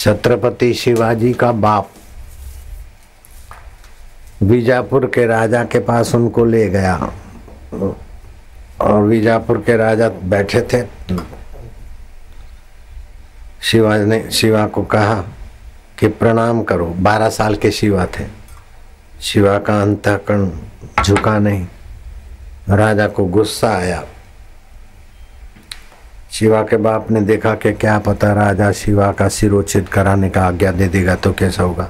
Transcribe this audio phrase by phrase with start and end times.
[0.00, 1.90] छत्रपति शिवाजी का बाप।
[4.42, 7.12] बीजापुर के राजा के पास उनको ले गया।
[8.80, 10.86] और बीजापुर के राजा बैठे थे।
[13.62, 15.24] शिवा ने, शिवा को कहा
[15.98, 18.26] कि प्रणाम करो। बारह साल के शिवा थे।
[19.20, 20.50] शिवा का अंतकरण
[21.04, 21.66] झुका नहीं।
[22.68, 24.04] राजा को गुस्सा आया।
[26.32, 30.70] शिवा के बाप ने देखा कि क्या पता राजा शिवा का सिरोचित कराने का आज्ञा
[30.72, 31.88] दे देगा तो कैसा होगा।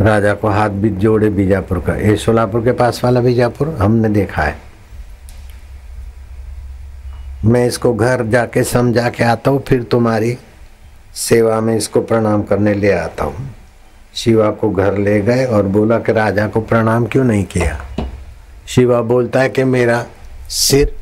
[0.00, 4.42] राजा को हाथ भी जोड़े बीजापुर का। ये सोलापुर के पास वाला बीजापुर हमने देखा
[4.42, 4.56] है।
[7.44, 10.36] मैं इसको घर जाके समझा के आता हूँ, फिर तुम्हारी
[11.14, 13.48] सेवा में इसको प्रणाम करने ले आता हूँ।
[14.14, 17.80] शिवा को घर ले गए और बोला कि राजा को प्रणाम क्यों नहीं किया?
[18.66, 20.04] शिवा बोलता है कि मेरा
[20.50, 20.94] सिर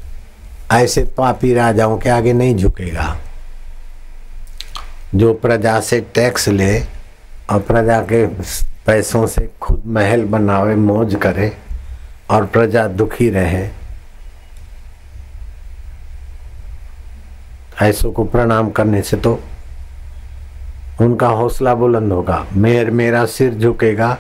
[0.73, 3.17] ऐसे पापी राजाओं के आगे नहीं झुकेगा।
[5.15, 6.81] जो प्रजा से टैक्स ले,
[7.51, 8.27] और प्रजा के
[8.87, 11.53] पैसों से खुद महल बनावे, मौज करे,
[12.31, 13.69] और प्रजा दुखी रहे।
[17.83, 19.41] ऐसों को प्रणाम करने से तो
[21.01, 24.19] उनका हौसला बुलंद होगा। मेर मेरा सिर झुकेगा,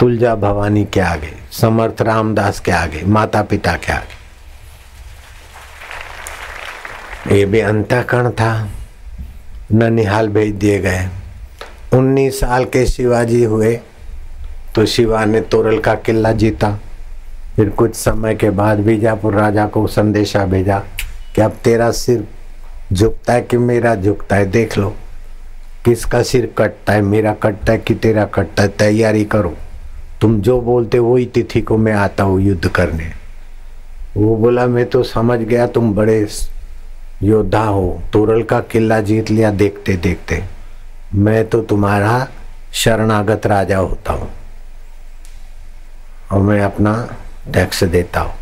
[0.00, 4.15] तुलजा भवानी के आगे, समर्थ रामदास के आगे, माता पिता के आगे।
[7.36, 8.68] ये भी अंतकरण था।
[9.72, 11.08] ननिहाल भेज दिए गए।
[11.94, 13.74] उन्नीस साल के शिवाजी हुए
[14.74, 16.70] तो शिवा ने तोरल का किला जीता।
[17.56, 20.78] फिर कुछ समय के बाद बीजापुर राजा को संदेशा भेजा
[21.34, 22.26] कि अब तेरा सिर
[22.92, 24.94] झुकता है कि मेरा झुकता है, देख लो।
[25.84, 29.54] किसका सिर कटता है, मेरा कटता है कि तेरा कटता है, तैयारी करो।
[30.20, 33.12] तुम जो बोलते हो, वही तिथि को मैं आता हूँ युद्ध करने।
[34.16, 36.26] वो बोला, मैं तो समझ गया, तुम बड़े
[37.22, 40.44] योद्धा हो, तोरल का किला जीत लिया देखते देखते।
[41.14, 42.28] मैं तो तुम्हारा
[42.72, 44.30] शरणागत राजा होता हूँ।
[46.32, 47.16] और मैं अपना
[47.52, 48.34] टैक्स देता हूँ।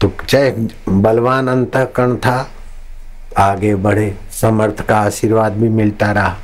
[0.00, 0.50] तो चाहे
[0.88, 2.50] बलवान अंतकरण था,
[3.38, 6.36] आगे बढ़े, समर्थ का आशीर्वाद भी मिलता रहा।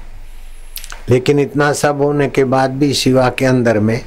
[1.09, 4.01] लेकिन इतना सब होने के बाद भी शिवा के अंदर में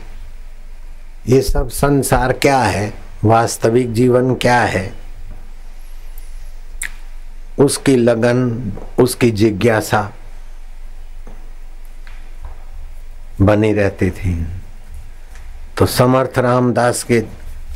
[1.28, 2.94] ये सब संसार क्या है,
[3.24, 5.07] वास्तविक जीवन क्या है
[7.60, 10.12] उसकी लगन, उसकी जिज्ञासा
[13.42, 14.48] बनी रहती थी।
[15.78, 17.24] तो समर्थ रामदास के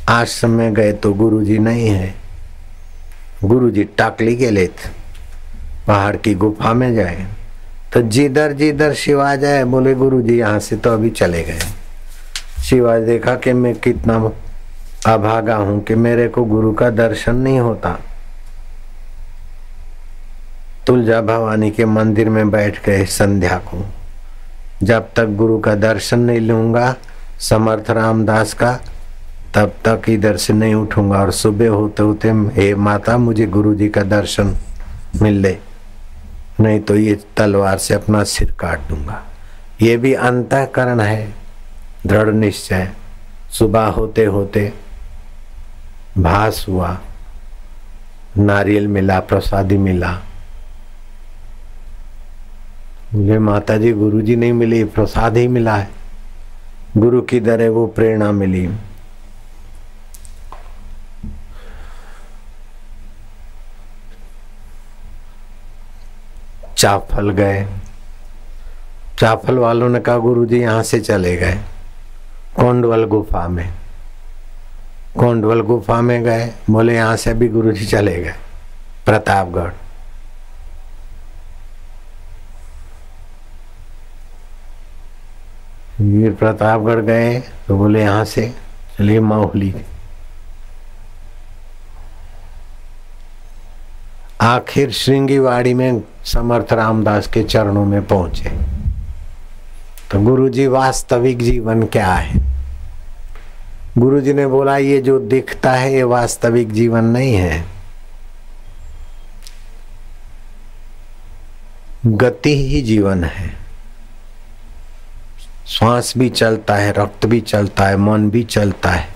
[0.09, 2.13] आश्रम में गए तो गुरुजी नहीं है।
[3.43, 4.75] गुरुजी टाकली के लेत,
[5.87, 7.27] पहाड़ की गुफा में जाए।
[7.93, 11.59] तो जिधर जिधर शिवा जाए बोले, गुरुजी, यहाँ से तो अभी चले गए।
[12.63, 14.15] शिवा देखा कि मैं कितना
[15.13, 17.97] अभागा हूँ कि मेरे को गुरु का दर्शन नहीं होता।
[20.87, 23.85] तुलजा भवानी के मंदिर में बैठ गए संध्या को।
[24.83, 26.95] जब तक गुरु का दर्शन नहीं लूँगा,
[27.39, 28.71] समर्थ रामदास का,
[29.55, 33.89] तब तक इधर से नहीं उठूँगा और सुबह होते होते हे माता, मुझे गुरु जी
[33.89, 34.55] का दर्शन
[35.21, 35.57] मिल ले।
[36.59, 39.21] नहीं तो ये तलवार से अपना सिर काट दूँगा।
[39.81, 41.33] ये भी अंतकरण है,
[42.07, 42.91] दृढ़ निश्चय।
[43.51, 44.71] सुबह होते होते
[46.17, 46.97] भास हुआ,
[48.37, 50.17] नारियल मिला, प्रसादी मिला।
[53.13, 55.89] मुझे माता जी गुरु जी नहीं मिली, प्रसाद ही मिला है।
[56.97, 58.69] गुरु की दर है, वो प्रेरणा मिली।
[66.77, 67.65] चाफल गए।
[69.19, 71.59] चाफल वालों ने कहा गुरु जी यहाँ से चले गए,
[72.55, 73.69] कोंडवल गुफा में।
[75.19, 78.33] कोंडवल गुफा में गए, बोले, यहाँ से भी गुरु जी चले गए,
[79.05, 79.71] प्रतापगढ़।
[85.99, 88.47] वीर प्रतापगढ़ गए तो बोले, यहाँ से
[88.97, 89.73] चलिए माहौली
[94.41, 98.49] आखिर श्रृंगीवाड़ी में समर्थ रामदास के चरणों में पहुँचे।
[100.11, 102.39] तो गुरुजी वास्तविक जीवन क्या है?
[103.97, 107.63] गुरु जी ने बोला, ये जो दिखता है, ये वास्तविक जीवन नहीं है।
[112.05, 113.60] गति ही जीवन है।
[115.71, 119.09] श्वास भी चलता है, रक्त भी चलता है, मन भी चलता है।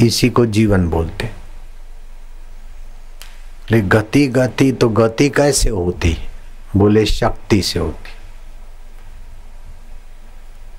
[0.00, 1.30] इसी को जीवन बोलते
[3.72, 6.16] गति गति तो गति कैसे होती?
[6.76, 8.10] बोले शक्ति से होती।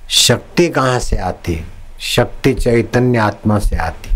[0.10, 1.68] शक्ति कहाँ से आती?
[2.00, 4.16] शक्ति चैतन्य आत्मा से आती।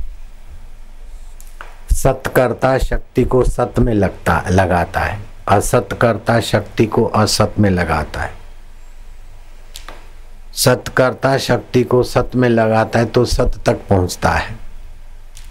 [1.95, 7.69] सत करता शक्ति को सत में लगता, लगाता है। असत करता शक्ति को असत में
[7.69, 8.36] लगाता है।
[10.57, 14.55] सत करता शक्ति को सत में लगाता है तो सत तक पहुँचता है।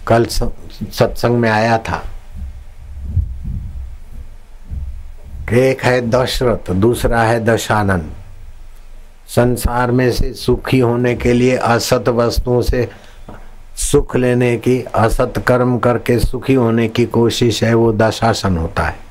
[0.07, 2.03] कल सत्संग में आया था।
[5.53, 8.11] एक है दशरथ, दूसरा है दशानंद
[9.27, 12.89] संसार में से सुखी होने के लिए असत वस्तुओं से
[13.77, 19.06] सुख लेने की, असत कर्म करके सुखी होने की कोशिश है, वो दशासन होता है।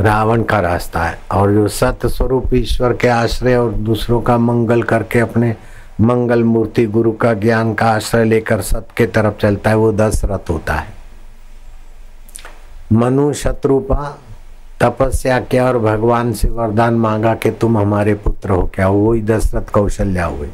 [0.00, 4.82] रावण का रास्ता है और जो सत्य स्वरूप ईश्वर के आश्रय और दूसरों का मंगल
[4.82, 5.56] करके अपने
[6.00, 10.50] मंगल मूर्ति गुरु का ज्ञान का आश्रय लेकर सत्य के तरफ़ चलता है, वो दशरथ
[10.50, 10.94] होता है।
[12.92, 14.18] मनु शत्रुपा,
[14.80, 19.70] तपस्या किया और भगवान से वरदान मांगा कि तुम हमारे पुत्र हो। क्या वही दशरथ
[19.72, 20.48] कौशल्या हुए?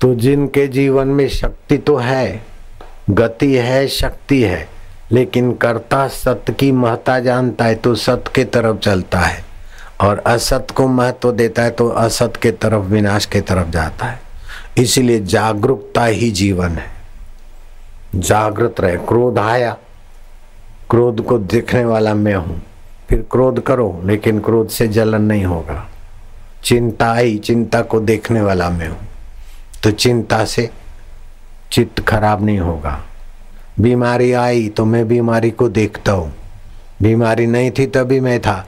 [0.00, 2.42] तो जिनके जीवन में शक्ति तो है,
[3.10, 4.68] गति है, शक्ति है,
[5.12, 9.44] लेकिन कर्ता सत्य की महत्ता जानता है तो सत्य के तरफ़ चलता है
[10.00, 14.20] और असत को महत्व देता है तो असत के तरफ़, विनाश के तरफ़ जाता है।
[14.78, 16.90] इसलिए जागरूकता ही जीवन है।
[18.14, 19.76] जागृत रहे। क्रोध आया,
[20.90, 22.62] क्रोध को देखने वाला मैं हूँ।
[23.08, 25.88] फिर क्रोध करो, लेकिन क्रोध से जलन नहीं होगा।
[26.64, 29.09] चिंता आई, चिंता को देखने वाला मैं हूँ।
[29.82, 30.68] तो चिंता से
[31.72, 32.98] चित्त खराब नहीं होगा।
[33.80, 36.32] बीमारी आई तो मैं बीमारी को देखता हूँ।
[37.02, 38.64] बीमारी नहीं थी तभी मैं था।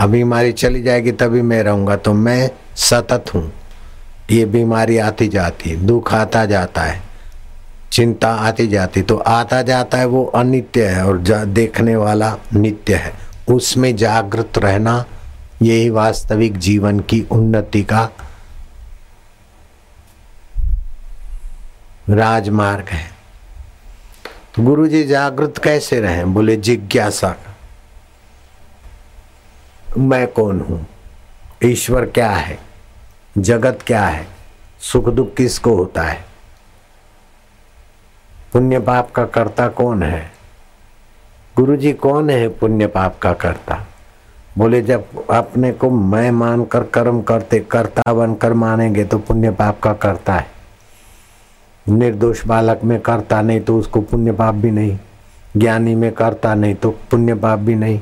[0.00, 3.50] अब बीमारी चली जाएगी तभी मैं रहूँगा। तो मैं सतत हूँ।
[4.30, 7.00] ये बीमारी आती जाती है, दुख आता जाता है,
[7.92, 13.12] चिंता आती जाती तो आता जाता है वो अनित्य है और देखने वाला नित्य है।
[13.48, 15.04] उसमें जागृत रहना
[15.62, 18.08] यही वास्तविक जीवन की उन्नति का
[22.10, 23.10] राजमार्ग है।
[24.54, 26.24] तो गुरु जी जागृत कैसे रहे?
[26.24, 27.36] बोले, जिज्ञासा
[29.98, 30.86] मैं कौन हूँ?
[31.64, 32.58] ईश्वर क्या है?
[33.38, 34.26] जगत क्या है?
[34.80, 36.24] सुख दुख किसको होता है?
[38.52, 40.32] पुण्य पाप का कर्ता कौन है?
[41.56, 43.86] गुरु जी कौन है पुण्य पाप का कर्ता?
[44.58, 49.92] बोले, जब अपने को मैं मानकर कर्म करते, कर्ता बनकर मानेंगे तो पुण्य पाप का
[49.92, 50.61] करता है।
[51.86, 54.98] निर्दोष बालक में करता नहीं तो उसको पुण्य पाप भी नहीं।
[55.56, 58.00] ज्ञानी में करता नहीं तो पुण्य पाप भी नहीं।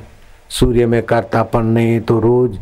[0.49, 2.59] सूर्य में करतापन नहीं तो रोज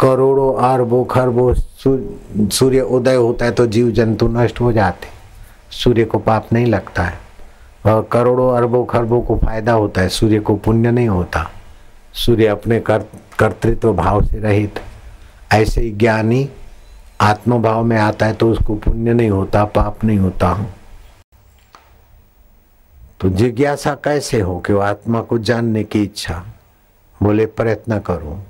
[0.00, 5.08] करोड़ों अरबों खरबों सूर्य उदय होता है तो जीव जंतु नष्ट हो जाते
[5.72, 7.18] सूर्य को पाप नहीं लगता है।
[7.86, 11.48] और करोड़ों अरबों खरबों को फ़ायदा होता है। सूर्य को पुण्य नहीं होता।
[12.14, 14.80] सूर्य अपने कर्तृत्व भाव से रहित।
[15.52, 16.48] ऐसे ही ज्ञानी
[17.20, 20.66] आत्मभाव में आता है तो उसको पुण्य नहीं होता, पाप नहीं होता।
[23.20, 26.44] तो जिज्ञासा कैसे हो कि वो आत्मा को जानने की इच्छा?
[27.22, 28.42] बोले, प्रयत्न करो।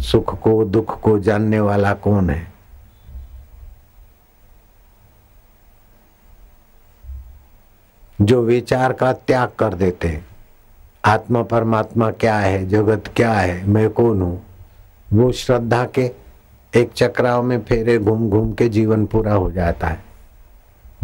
[0.00, 2.52] सुख को, दुख को जानने वाला कौन है?
[8.20, 10.22] जो विचार का त्याग कर देते
[11.04, 12.68] आत्मा परमात्मा क्या है?
[12.68, 13.66] जगत क्या है?
[13.66, 14.46] मैं कौन हूँ?
[15.12, 16.23] वो श्रद्धा के
[16.76, 20.02] एक चक्राव में फेरे घूम घूम के जीवन पूरा हो जाता है।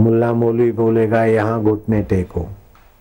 [0.00, 2.41] मुल्ला मौलवी बोलेगा, यहाँ घुटने टेको।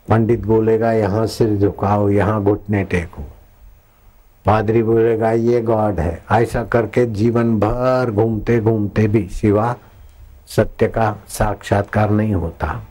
[0.09, 3.21] पंडित बोलेगा, यहाँ सिर झुकाओ, यहाँ घुटने टेको।
[4.45, 9.75] पादरी बोलेगा, ये गॉड है। ऐसा करके जीवन भर घूमते घूमते भी सिवा
[10.47, 12.81] सत्य का साक्षात्कार नहीं होता।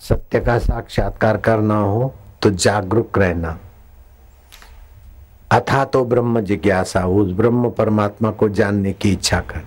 [0.00, 3.58] सत्य का साक्षात्कार करना हो तो जागरूक रहना।
[5.52, 9.64] अथा तो ब्रह्म जिज्ञासा, उस ब्रह्म परमात्मा को जानने की इच्छा कर।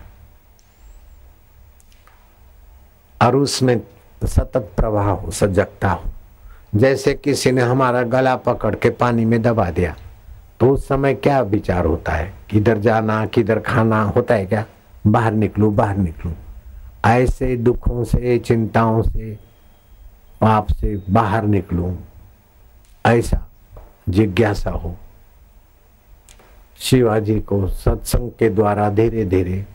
[3.22, 3.82] और उसमें
[4.24, 6.10] सतत प्रवाह हो, सजगता हो।
[6.75, 9.96] जैसे किसी ने हमारा गला पकड़ के पानी में दबा दिया
[10.60, 12.34] तो उस समय क्या विचार होता है?
[12.50, 14.65] किधर जाना, किधर खाना, होता है क्या?
[15.08, 16.34] बाहर निकलू बाहर निकलू।
[17.06, 19.36] ऐसे दुखों से, चिंताओं से,
[20.42, 21.96] पाप से बाहर निकलू।
[23.06, 23.50] ऐसा
[24.10, 24.96] जिज्ञासा हो।
[26.86, 29.65] शिवाजी को सत्संग के द्वारा धीरे धीरे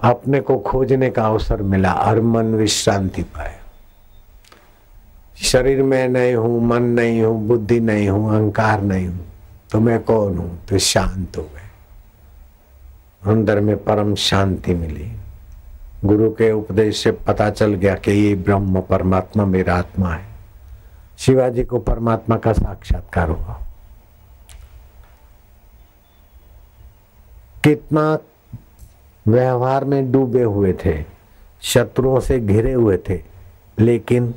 [0.00, 3.58] अपने को खोजने का अवसर मिला और मन विश्रांति पाए
[5.42, 9.26] शरीर में नहीं हूँ, मन नहीं हूँ, बुद्धि नहीं हूँ, अहंकार नहीं हूँ
[9.72, 10.66] तो मैं कौन हूँ?
[10.66, 15.10] तो शांत हो गए। अंदर में परम शांति मिली।
[16.04, 20.33] गुरु के उपदेश से पता चल गया कि ये ब्रह्म परमात्मा मेरा आत्मा है।
[21.18, 23.60] शिवाजी को परमात्मा का साक्षात्कार हुआ
[27.64, 28.18] कितना
[29.26, 31.04] व्यवहार में डूबे हुए थे,
[31.62, 33.20] शत्रुओं से घिरे हुए थे,
[33.78, 34.34] लेकिन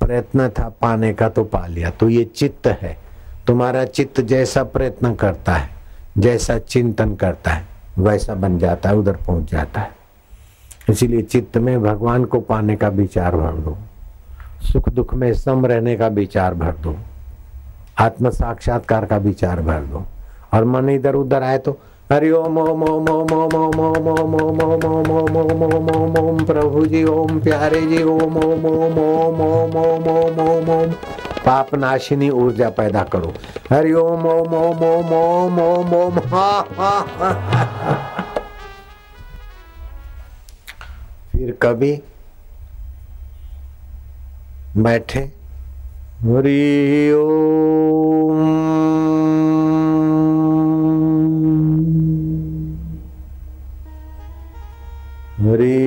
[0.00, 2.96] प्रयत्न था पाने का तो पा लिया। तो ये चित्त है।
[3.46, 5.70] तुम्हारा चित्त जैसा प्रयत्न करता है,
[6.18, 7.66] जैसा चिंतन करता है,
[7.98, 9.90] वैसा बन जाता है, उधर पहुँच जाता है।
[10.90, 13.76] इसीलिए चित्त में भगवान को पाने का विचार भर दो
[14.62, 16.96] सुख दुख में सम रहने का विचार भर दो
[18.00, 20.04] आत्म साक्षात्कार का विचार भर दो
[20.54, 21.78] और मन इधर उधर आए तो
[22.12, 26.18] हरि ओम ओम ओम ओम ओम ओम ओम ओम ओम ओम ओम ओम ओम ओम
[26.20, 30.92] ओम प्रभु जी ओम प्यारे जी ओम ओम ओम ओम ओम ओम ओम ओम ओम
[31.44, 33.32] पाप नाशिनी ऊर्जा पैदा करो
[33.70, 36.20] हरि ओम ओम ओम ओम ओम ओम ओम
[41.32, 41.92] फिर कभी
[44.76, 45.20] बैठे।
[46.22, 46.60] हरि
[55.40, 55.78] हरि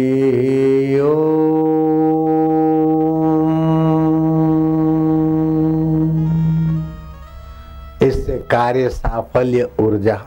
[8.02, 10.20] इससे कार्य साफल्य ऊर्जा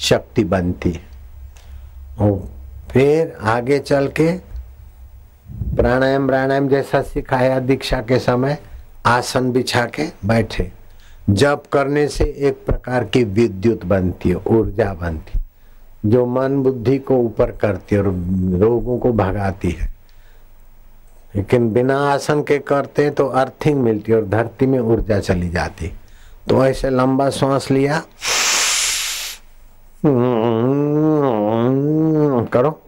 [0.00, 1.00] शक्ति बनती है।
[2.20, 2.48] और
[2.90, 4.30] फिर आगे चल के
[5.82, 8.58] प्राणायाम प्राणायाम जैसा सिखाया दीक्षा के समय,
[9.06, 10.70] आसन बिछा के बैठे।
[11.30, 15.44] जप करने से एक प्रकार की विद्युत बनती है, ऊर्जा बनती है,
[16.06, 18.06] जो मन बुद्धि को ऊपर करती है और
[18.60, 19.88] रोगों को भगाती है।
[21.36, 25.92] लेकिन बिना आसन के करते तो अर्थिंग मिलती है और धरती में ऊर्जा चली जाती
[26.48, 28.02] तो ऐसे लंबा श्वास लिया।
[32.52, 32.78] करो।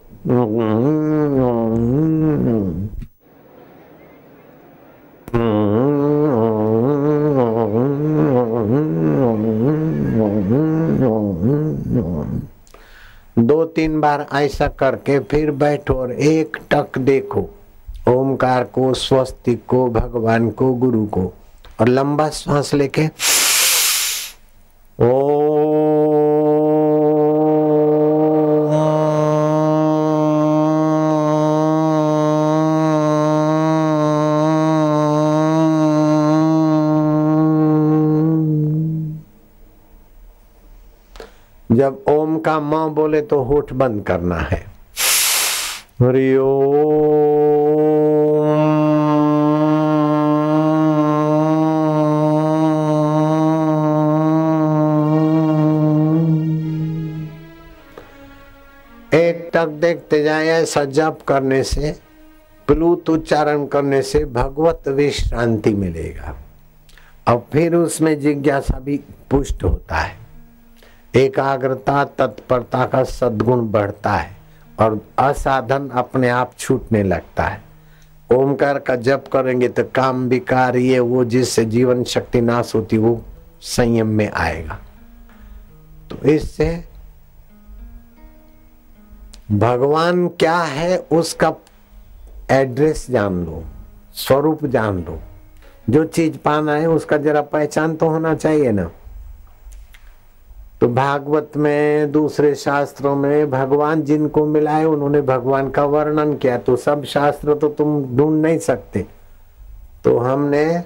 [13.85, 17.49] तीन बार ऐसा करके फिर बैठो और एक टक देखो।
[18.07, 21.33] ओमकार को स्वस्तिक को, भगवान को, गुरु को।
[21.79, 23.05] और लंबा सांस लेके
[24.99, 25.44] ओ
[41.75, 44.59] जब ओम का माँ बोले तो होठ बंद करना है।
[59.13, 61.95] एक टक देखते जाए ऐसा जप करने से
[62.67, 66.35] प्लूत उच्चारण करने से भगवत विश्रांति मिलेगा।
[67.27, 70.24] और फिर उसमें जिज्ञासा भी पुष्ट होता है।
[71.15, 74.35] एकाग्रता, तत्परता का सद्गुण बढ़ता है
[74.79, 77.63] और असाधन अपने आप छूटने लगता है।
[78.29, 83.21] ओमकार का जप करेंगे तो काम विकार ये वो जिससे जीवन शक्ति नाश होती वो
[83.61, 84.79] संयम में आएगा।
[86.09, 86.67] तो इससे
[89.51, 91.53] भगवान क्या है उसका
[92.51, 93.63] एड्रेस जान लो,
[94.15, 95.19] स्वरूप जान लो।
[95.89, 98.89] जो चीज़ पाना है उसका जरा पहचान तो होना चाहिए ना।
[100.85, 106.75] तो भागवत में, दूसरे शास्त्रों में भगवान जिनको मिलाए उन्होंने भगवान का वर्णन किया। तो
[106.75, 109.05] सब शास्त्र तो तुम ढूंढ नहीं सकते।
[110.03, 110.83] तो हमने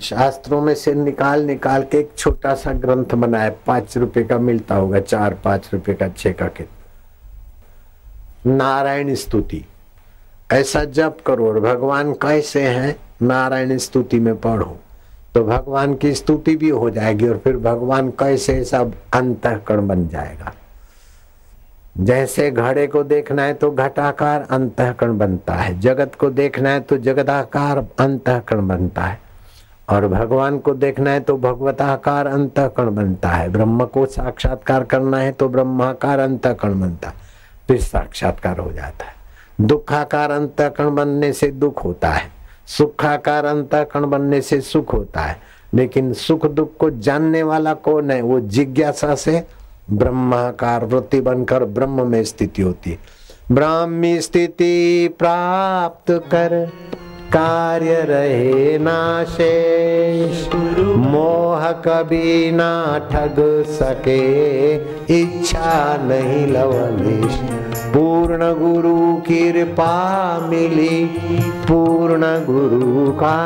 [0.00, 4.74] शास्त्रों में से निकाल निकाल के एक छोटा सा ग्रंथ बनाया। पाँच रुपए का मिलता
[4.74, 6.68] होगा, चार, पाँच रुपए का छह का कित
[8.46, 9.64] नारायण स्तुति।
[10.52, 14.76] ऐसा जप करो और भगवान कैसे हैं, नारायण स्तुति में पढ़ो।
[15.34, 20.52] तो भगवान की स्तुति भी हो जाएगी और फिर भगवान कैसे सब अंतकरण बन जाएगा।
[21.96, 26.96] जैसे घड़े को देखना है तो घटाकार अंतकरण बनता है, जगत को देखना है तो
[26.98, 29.18] जगदाकार अंतकरण बनता है,
[29.88, 35.32] और भगवान को देखना है तो भगवताकार अंतकरण बनता है। ब्रह्म को साक्षात्कार करना है
[35.32, 37.14] तो ब्रह्माकार अंतकरण बनता है,
[37.68, 39.12] फिर साक्षात्कार हो जाता है।
[39.60, 42.32] दुखाकार अंतकरण बनने से दुख होता है।
[42.66, 45.40] सुखाकार अंतकरण बनने से सुख होता है।
[45.74, 48.22] लेकिन सुख दुख को जानने वाला कौन है?
[48.22, 49.46] वो जिज्ञासा से
[49.90, 52.98] ब्रह्माकार वृत्ति बनकर ब्रह्म में स्थिति होती है।
[53.52, 56.72] ब्राह्मी स्थिति प्राप्त कर
[57.34, 60.46] कार्य रहे ना शेष।
[61.04, 62.72] मोह कभी ना
[63.12, 63.36] ठग
[63.70, 64.74] सके,
[65.20, 67.38] इच्छा नहीं लवलेश
[67.94, 68.96] पूर्ण गुरु
[69.28, 69.94] कृपा
[70.48, 71.04] मिली,
[71.68, 73.38] पूर्ण गुरु का